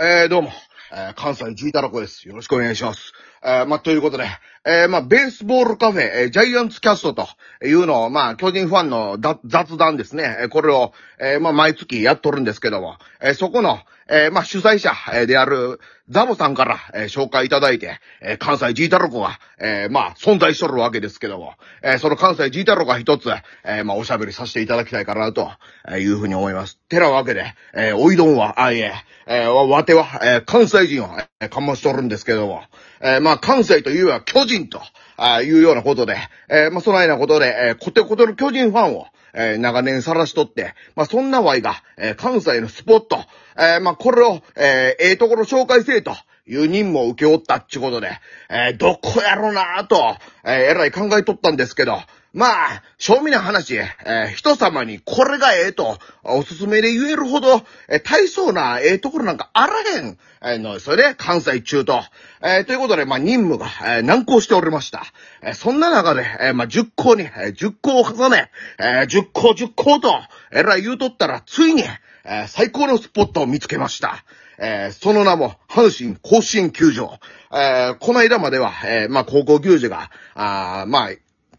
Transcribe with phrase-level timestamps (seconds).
[0.00, 0.52] えー、どうも、
[0.92, 2.26] えー、関西ジータラコです。
[2.28, 3.12] よろしくお願いします。
[3.42, 4.26] えー、まあ、ということで、
[4.64, 7.28] えー、まあ、ベースボールカフェ、えー、ジャイアンツキャストと
[7.64, 10.38] いうのを、まあ、巨人ファンの雑談ですね。
[10.44, 13.80] えこれを、え、まあ、毎月やっとるんですけども、え、そこの、
[14.10, 14.92] え、まあ、主催者
[15.26, 15.80] である
[16.10, 21.52] ザボさんから、え紹介いただいて、え関西ジータロコが、えまあ、存在しとるわけですけども、
[21.82, 23.30] えその関西ジータロコが一つ、
[23.62, 25.50] えまあ、おしゃべりさせていただきたいかなと、
[25.86, 26.78] えいうふうに思います。
[26.88, 28.94] てなわけで、えおいどんは、あ、いえ、
[29.26, 31.08] えーわ、ては、え関西人を、
[31.40, 32.62] えーかましとるんですけども、
[33.00, 34.80] えーまあ、関西といえば巨人と、
[35.16, 36.16] あいうようなことで、
[36.48, 43.18] えーまあ、そのようなことで、えーコテコテの巨人ファンを、えー長年晒しとって、まあ、そんなワイが、えー関西のスポット、
[43.56, 46.12] えーまあ、これを、えーええところ紹介せえと、
[46.46, 48.10] いう任務を受け負ったっちゅうことで、
[48.48, 51.98] えーどこやろなぁと、えーえらい考えとったんですけど、
[52.38, 62.00] まあ、正味な話、えー人様にこれがええと、おすすめで言えるほど、えー大層なええところなんかあらへん、えーのですよね、関西中と。
[62.40, 65.02] えーということで、まあ、任務が、えー難航しておりました。
[65.42, 70.14] えーそんな中で、えーまあ、10校に、えー10校を重ね、えー10校10校と、
[70.52, 71.82] えらい言うとったら、ついに、
[72.24, 74.24] えー最高のスポットを見つけました。
[74.60, 77.18] えーその名も、阪神甲子園球場。
[77.52, 81.10] えーこの間までは、えーまあ、高校球児が、あまあ、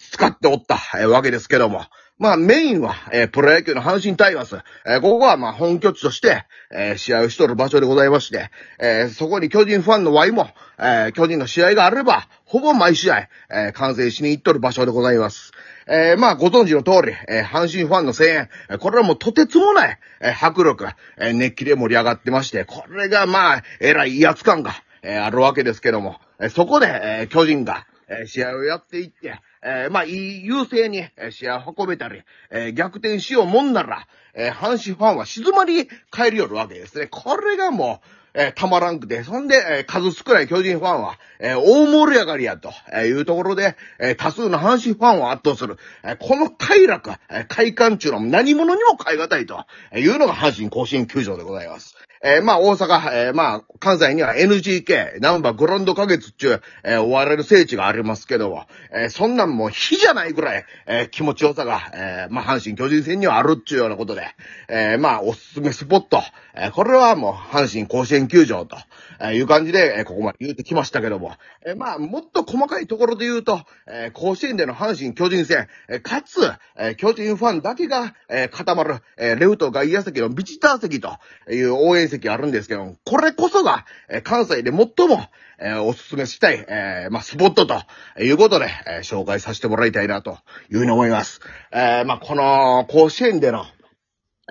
[0.10, 1.86] 使っておった、えわけですけども、
[2.20, 4.58] まあメインは、えプロ野球の阪神タイガース。
[4.86, 15.54] えここはまあ本拠地として、え試合をしとる場所でございまして、えそこに巨人ファンの Y も、え巨人の試合があれば、ほぼ毎試合、えー観戦しに行っとる場所でございます。
[15.88, 18.50] えまあご存知の通り、え阪神ファンの声援、
[18.80, 20.88] これはもうとてつもない、え迫力、
[21.18, 37.08] え熱気で盛り上がってまして、これがまあ、えらい威圧感が、えあるわけですけども、えそこで、え巨人が、え試合をやっていって、えーまあ、いい優勢に、え試合を運べたり、えー逆転しようもんなら、えー阪神ファンは静まり返りよるわけですね。
[37.08, 45.78] これがもう、えーたまらんくて、そんで、え数少ない巨人ファンは、え大盛り上がりやと、えいうところで、え多数の阪神ファンを圧倒する。
[46.04, 49.66] えこの快楽、え快感中の何者にも代え難いと
[49.96, 51.96] いうのが阪神甲子園球場でございます。
[52.22, 64.28] えーまあ、大阪、えーまあ、関西には NGK、ナンバーグランド花月っていう、えー、追われる聖地がありますけども、えーそんなんもう火じゃないぐらい、えー気持ちよさが、えーまあ、阪神巨人戦にはあるっちゅうようなことで、
[64.68, 66.22] えーまあ、おすすめスポット、
[66.56, 68.76] えーこれはもう、阪神甲子園球場と、
[69.22, 71.34] えいう感じで、えここまで言うてきましたけども、
[71.66, 76.40] えまあ、もっと細かいところで言うと、え甲子園での阪神巨人戦、えかつ、
[76.78, 81.18] えー巨人ファンだけが、え固まる、えレフト外野席のビジター席と
[81.50, 85.26] いう応援席あるんですけども、これこそが、え関西で最も、
[85.62, 87.82] えおすすめしたい、えまあ、スポットと
[88.22, 90.38] いうことで、え紹介させてもらいたいなと
[90.72, 91.42] いうふうに思います。
[91.72, 93.66] えまあ、この甲子園での、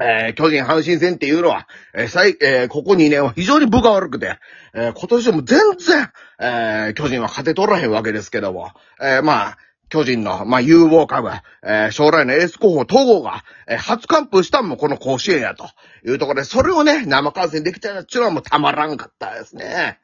[0.00, 4.38] えー巨人阪神戦っていうのは、えー最、えーここ2年は非常に部が悪くて、
[4.74, 6.10] えー今年でも全然、
[6.40, 8.70] えー巨人は勝てとらへんわけですけども、
[9.00, 9.58] えーまあ、
[9.88, 11.30] 巨人の、まあ、有望株、
[11.64, 15.68] えー将来のエース候補、東郷が、えー初完封したんもこの甲子園やと
[16.06, 19.98] いうところで、それをね、生観戦できたっていうのはもうたまらんかったですね。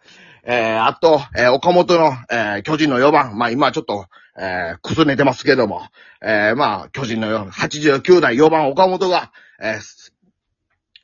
[0.46, 4.06] えーあと、えー岡本の、えー巨人の4番、まあ今ちょっと、
[4.38, 5.86] えー、くすねてますけども、
[6.22, 10.12] えーまあ、巨人の4 89代4番岡本が、えー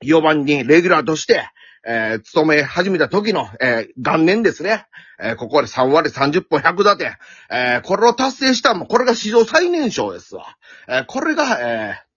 [0.03, 1.45] 4番にレギュラーとして、
[1.87, 4.87] えー勤め始めた時の、えー元年ですね。
[5.19, 7.17] えーここで3割30本100打点。
[7.51, 10.57] えーこれを達成したも、これが史上最年少ですわ。
[10.89, 12.11] えーこれが、えー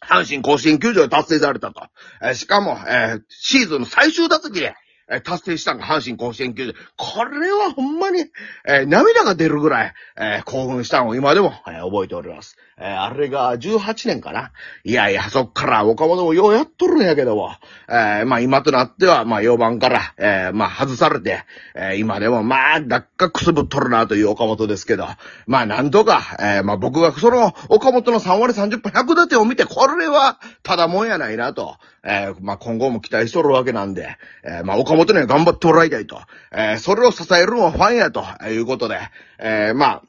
[0.00, 1.82] 阪神甲子園球場で達成されたと。
[2.22, 4.74] えーしかも、えーシーズンの最終打席で、
[5.10, 6.72] え達成したのが阪神甲子園球場。
[6.96, 8.26] これはほんまに、
[8.66, 12.56] えー涙が出るぐらい、えー興奮したのを今でも、えー覚えております。
[12.80, 14.52] えあれが18年かな
[14.84, 17.50] いやいや、そっから岡本もようやっとるんやけども、
[17.88, 21.42] えまあ今となっては、まあ4番から、えまあ外されて、
[21.74, 25.08] え今でもまあ、だっかくすぶっとるなという岡本ですけど、
[25.46, 38.24] まあなんとか、えまあ僕がその岡本の3割30分100打点を見て、これはただもんやないなと、えまあ今後も期待しとるわけなんで、えまあ岡本もとには頑張ってもらいたいと、えーそれを支えるのはファンやと。
[38.50, 38.98] いうことで、
[39.38, 40.02] えーまあ、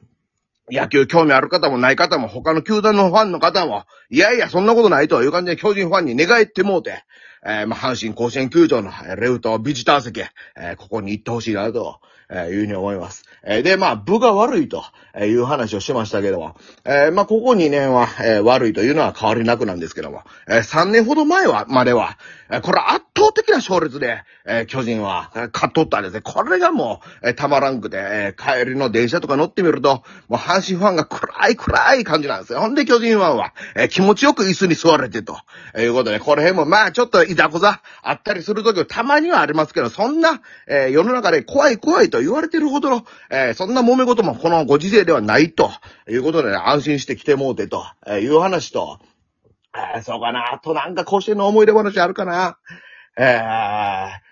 [0.68, 5.22] 野球興味ある方もない方も、他の球団のファンの方も、いやいや、そんなことないと。
[5.22, 7.04] いう感じで巨人ファンに寝返ってもうて、
[7.44, 13.24] えーまあ、阪神甲子園球場のレフトビジター席、えーここに行ってほしいなと、えーいうふうに思います。
[13.42, 14.84] えで、まあ、部が悪いと
[15.18, 22.18] いう話をしてましたけども、えまあ、ここ2年は、え悪いというのは変わりなくなんですけども、えー3年ほど前は、までは、
[22.52, 26.20] えこれ圧倒的な勝率で、え巨人は、え勝っとったんですね。
[26.20, 32.60] これがもう、えーたまらんくて、え帰りの電車とか乗ってみると、もう阪神ファンが暗い暗い感じなんですよ。
[32.60, 35.38] ほんで巨人ファンは、え気持ちよく椅子に座れてと、
[35.74, 45.70] えいうことで、この辺もまあちょっといざこざあったりするときはたまにはありますけど、そんな、えー、世の中で怖い怖いと言われてるほどの、えー、そんな揉め事もこのご時世ではないと
[46.08, 48.98] いうことで、ね、安心して来てもうてという話と、
[49.74, 50.52] えー、そうかな。
[50.52, 52.58] あとなんか甲子園の思い出話あるかな。
[53.16, 54.29] えー、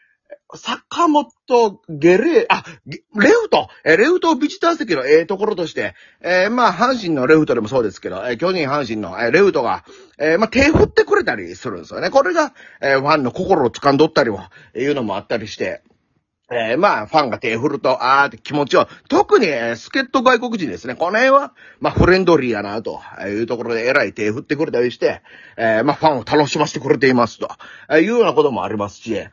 [0.57, 9.85] 坂本ゲレー、あ、レフト、えレフトビジター席のええところとして、えー、まあ、阪神のレフトでもそうですけど、えー、巨人阪神の、えレフトが、
[10.19, 12.09] えー、まあ、手振ってくれたりするんですよね。
[12.09, 14.41] これが、えファンの心を掴んどったりも、
[14.75, 15.83] いうのもあったりして、
[16.51, 20.95] えー、まあ、ファンが手振ると、あーって気持ちを、特に、えー、助っ人外国人ですね。
[20.95, 25.21] この辺は、まあ、フレンドリーやな、というところで、えらい手振ってくれたりして、
[25.59, 27.51] えー、まあ、ファンを楽しませてくれています、と
[27.93, 29.29] えいうようなこともありますし、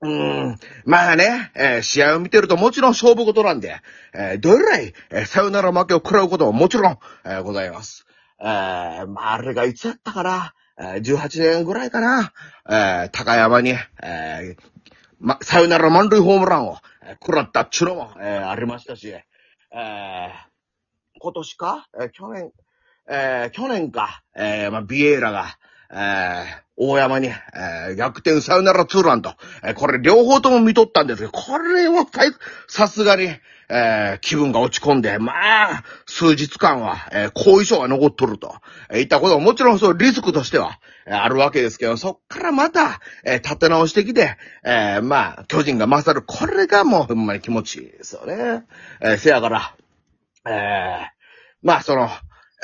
[0.00, 0.58] うん。
[0.84, 3.80] まあね、えー、試合を見てるともちろん勝負事なんで、
[4.14, 8.06] えー、どれらい、えー、さよなら負けを食らうことももちろん、えー、ございます。
[8.40, 12.32] えー、まあ、あれがいつやったかな、えー、18年ぐらいかな、
[12.68, 13.70] えー、高山に、
[14.02, 14.56] えー、
[15.18, 16.78] ま、さよなら満塁ホームランを、
[17.20, 20.30] 食らったっちゅうのも、えー、ありましたし、えー、
[21.18, 22.52] 今年か、えー、去年、
[23.08, 25.46] えー、去年か、えー、まあ、ビエイラが、
[25.90, 26.44] えー、
[26.76, 32.06] 大山に、えー、逆転サヨナラツーランと、えー、これ両方とも見とったんですけど、これは
[32.68, 33.30] さすがに、
[33.70, 38.54] えー、気分が落ち込んで、まあ、数日間は、えー、後遺症が残っとると、
[38.90, 48.64] えー、いったことももちろんそうリスクとしては、えー、あるわけですけど、そっからまた、えー、立て直してきて、えー、まあ、巨人が勝る、これがもうほんまに気持ちいいですよね。
[49.00, 49.74] えー、せやから、
[50.46, 52.08] えー、まあ、その、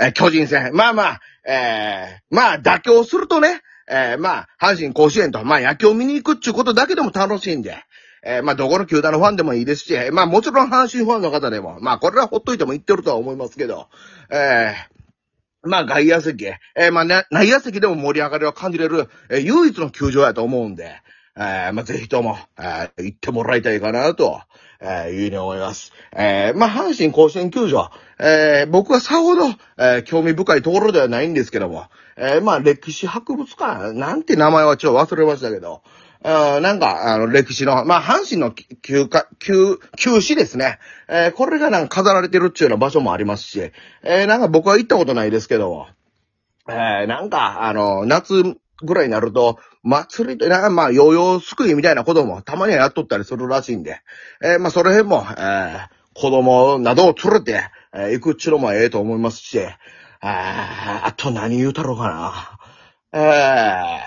[0.01, 7.77] えー、巨人戦、まあまあ、えー、まあ、妥協するとね、えー、まあ、阪神甲子園と、まあ、野球を見に行くっていうことだけでも楽しいんで、
[8.23, 13.89] えー、まあ、どこの球団のファンでもいいですし、まあ、もちろん阪神ファンの方でも、まあ、これはほっといても言ってるとは思いますけど、
[14.31, 20.97] えー、まあ、外野席、えー、まあ、内野席でも盛り上がりを感じれる、えー、唯一の球場やと思うんで、
[21.37, 24.41] えー、まあ、ぜひとも、えー、行ってもらいたいかなと、
[24.85, 25.93] えー、いうふうに思います。
[26.15, 27.91] えー、まあ、阪神甲子園球場、
[28.21, 29.47] えー、僕はさほど、
[29.79, 31.87] えー、興味深いところではないんですけども、
[32.17, 35.83] えー、まあ、歴史博物館、なんて名前はちょっと忘れましたけど、
[36.27, 40.79] あなんか、あの、歴史の、まあ、阪神の旧か、旧、旧史ですね。
[41.07, 43.73] えー、これがなんか飾られてるっていうような場所もありますし、
[44.03, 45.87] えー、なんか僕は行ったことないですけども、
[46.67, 54.01] えー、なんか、あの、夏ぐらいになると、祭りと、なまあ、ヨーヨーすくいみたいなこともたまにはやっとったりするらしいんで、
[54.43, 59.61] えー、まあ、その辺も、えー、子供などを連れて、えー、行くっちゅうのもええと思いますし、
[60.21, 62.59] ああと何言うたろうか
[63.13, 63.21] な。
[63.21, 64.01] え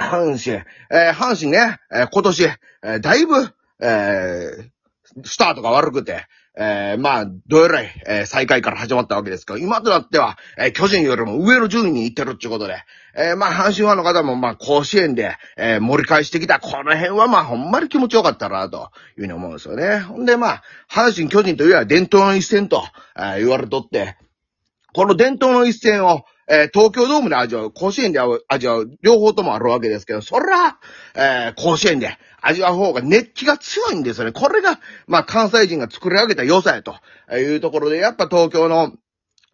[0.00, 6.26] ー、阪神、えー、阪神ね、えー、今年、えー、だいぶ、えー、スタートが悪くて、
[6.60, 12.82] えー、まあ、どえらい、えー、最下位から始まったわけですけど、今となっては、えー、巨人よりも上の順位に行ってるってことで、
[13.16, 20.00] えー、まあ、阪神ファンの方も、まあ、甲子園で、えー、盛り返してきた、この辺は、まあ、ほんまに気持ちよかったな、というふうに思うんですよね。
[20.00, 22.82] ほんで、まあ、阪神巨人といえば伝統の一戦と、
[23.16, 24.16] えー、言われとって、
[24.94, 30.78] この伝統の一戦を、えー、東京ドームで味わう、甲子園で味わう、両方ともあるわけですけど、そら、
[31.14, 34.32] えー、甲子園で味わう方が熱気が強いんですよね。
[34.32, 36.96] これが、まあ、関西人が作り上げた良さやと
[37.36, 38.92] いうところで、やっぱ東京の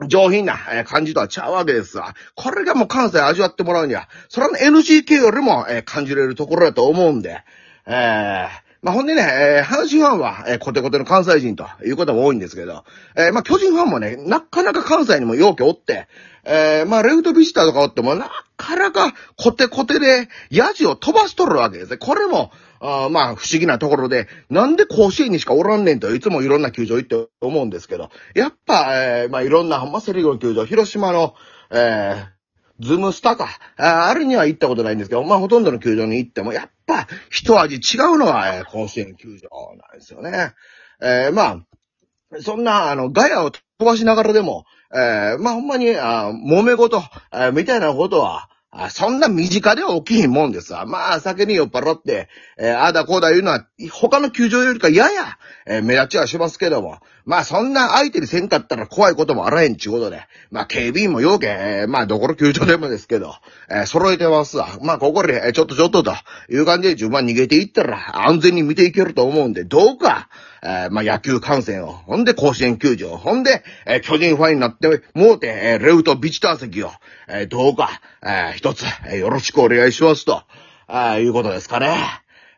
[0.06, 2.14] 上品な感じとは違うわけですわ。
[2.36, 7.42] これがもう関西味わってもらうには、それは NGK よりも感じれるところだと思うんで、
[7.86, 12.84] えーまあ、ほんでね、えー、阪神ファンは、えー、コテコテの関西人ということも多いんですけど、
[13.16, 16.06] えー、まあ、巨人ファンもね、なかなか関西にも容器おって、
[16.44, 21.96] えー、まあ、レフトビジターとかおっても、なかなかコテコテで、ヤジを飛ばしとるわけですね。
[21.96, 31.34] これも、あまあ、不思議なところで、なんで甲子園にしかおらんねんと、いつもいろんな球場行って思うんですけど、やっぱ、えー、まあ、いろんな、まあ、セリーグの球場、広島の、
[31.70, 32.33] えー、
[32.80, 33.48] ズムスタか。
[33.76, 40.54] あるには行ったことないんですけど、まあほとんどの球場に行っても、やっぱ一味違うのは、えー、甲子園球場なんですよね。
[41.00, 47.02] えー、まあ、そんな、あの、ガヤを飛ばしながらでも、えー、まあほんまに、あ揉め事、
[47.32, 50.84] えー、みたいなことは、あそんな身近では起きひんもんですわ。
[50.84, 52.28] まあ、酒に酔っ払って、
[52.58, 63.36] えー、あだこうだ言うのは、他の球場よりかやや、えー、目立ちはしますけども、まあ、そんな相手にせんかったら怖いこともあらへんちゅうことで、まあ、警備員も要件、えー、まあ、どこの球場でもですけど、
[63.70, 64.68] えー、揃えてますわ。
[64.82, 66.12] まあ、ここで、えー、ちょっとちょっとと
[66.50, 70.28] いう感じで順番逃げていったら、安全に見ていけると思うんで、どうか、
[70.64, 76.90] えー、まあ、野球観戦を、ほんで甲子園球場、ほんで、えー、巨人ファンになって、もうて、えー、レウトビチター席を、
[77.28, 80.42] えー、どうか、えー、一つ、えー、よろしくお願いしますと、
[80.86, 81.98] あいうことですかね。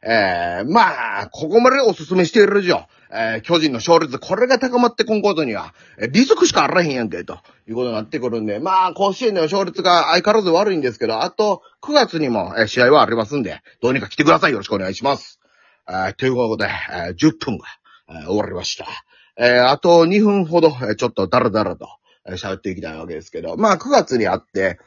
[0.02, 14.52] えー、まあ、ここまでお勧めしている以上、えー、巨人の勝率、これが高まってこんことには、えー、リスクしかあらへんやんけ、ということになってくるんで、まあ、甲子園の勝率が相変わらず悪いんですけど、あと、9月にも、えー、試合はありますんで、どうにか来てください。
[14.52, 15.40] よろしくお願いします。
[15.88, 17.66] えー、ということで、えー、10分が、
[18.08, 18.86] 終わりました。
[19.38, 21.88] えー、あと2分ほど、ちょっとダラダラと、
[22.30, 24.78] 喋っていきたいわけですけど、まあ、9月にあって、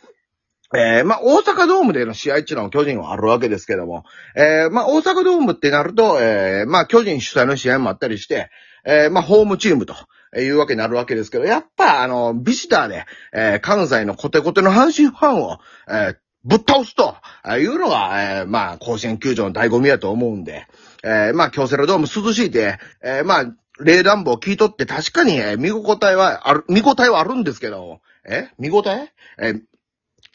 [0.76, 4.04] えー、まあ、大阪ドームでの試合っていうのは巨人はあるわけですけども、
[4.36, 8.52] えー、まあ、大阪ドームってなると、えー、まあ、巨人主催の試合もあったりして、
[8.86, 9.96] えー、まあ、ホームチームと
[10.38, 15.60] いうわけになるわけですけど、やっぱ、あの、ビジターで、えー、関西のコテコテの阪神ファンを、
[15.90, 17.16] えー、ぶっ倒すと。
[17.46, 20.68] いうのが、えー、まあ、甲子園球場の醍醐味やと思うんで、
[21.04, 23.46] えー、まあ、京セラドーム涼しいで、えー、まあ、
[23.80, 28.50] 冷暖房聞いとって確かに、えー、見応えはある、見応えはあるんですけど、え？
[28.58, 29.12] 見応え？
[29.38, 29.62] えー、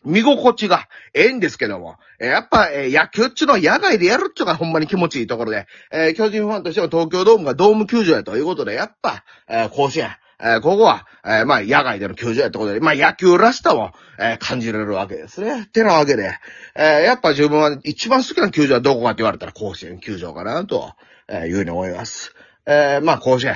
[0.04, 15.66] 見心地がええんですけども、えー、やっぱ、えー、野球っちゅうのは野外でやるっちゅうがほんまに気持ちいいところで、えー、巨人ファンとしては東京ドームがドーム球場やということで、やっぱ、え甲子園、えここは、えまあ、野外での球場やってことで、まあ、野球らしさを、え感じられるわけですね。
[15.72, 16.38] てなわけで、
[16.76, 20.92] えやっぱ自分は一番好きな球場はどこかって言われたら甲子園球場かな、と、
[21.28, 22.34] えいうふうに思います。
[22.66, 23.54] えまあ、甲子園。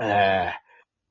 [0.00, 0.52] え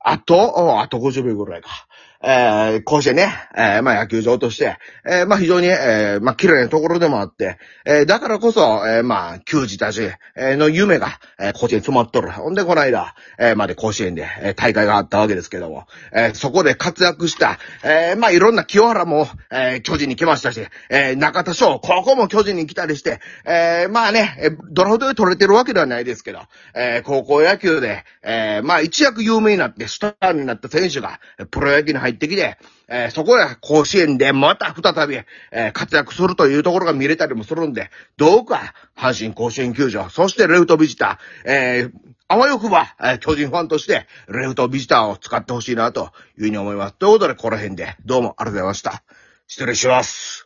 [0.06, 1.86] あと、あと50秒ぐらいか。
[2.26, 12.30] えー、甲子園ね、えー、まあ野球場として、えー、まあ非常に、えー、まあ綺麗なところでもあって、えー、だからこそ、えー、まあ、球児たち、えの夢が、えー、甲子園詰まっとる。
[12.30, 26.40] ほんで、この間、えー、まで甲子園で、えー、大会があったわけですけども、えー、そこで活躍した、えー、まあいろんな清原も、えー、巨人に来ましたし、えー、中田翔、ここも巨人に来たりして、えー、まあね、えドラフトで取れてるわけではないですけど、
[26.74, 32.56] えー、高校野球で、えー、まあ一躍有名になって、スターになった選手が、プロ野球に入って入ってきて、
[32.88, 41.92] えー、そこで甲子園でまた再び、えー、活躍するというところが見れたりもするんで、どうか、阪神甲子園球場、そしてレフトビジター、えー、
[42.28, 46.94] あわよくば、えー、巨人ファンとして、レフトビジターを使ってほしいな、というふうに思います。
[46.94, 49.02] ということで、この辺で、どうもありがとうございました。
[49.46, 50.43] 失礼します。